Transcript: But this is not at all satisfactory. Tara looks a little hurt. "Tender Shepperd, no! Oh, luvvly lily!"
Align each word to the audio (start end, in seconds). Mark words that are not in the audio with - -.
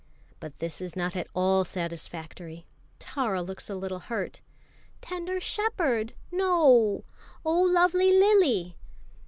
But 0.39 0.57
this 0.57 0.81
is 0.81 0.95
not 0.95 1.15
at 1.15 1.27
all 1.35 1.63
satisfactory. 1.63 2.65
Tara 2.97 3.43
looks 3.43 3.69
a 3.69 3.75
little 3.75 3.99
hurt. 3.99 4.41
"Tender 4.99 5.39
Shepperd, 5.39 6.15
no! 6.31 7.03
Oh, 7.45 7.69
luvvly 7.71 8.09
lily!" 8.11 8.77